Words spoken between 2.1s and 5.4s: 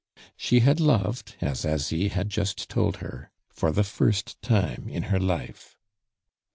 just told her, for the first time in her